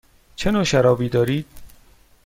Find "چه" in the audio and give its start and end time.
0.35-0.51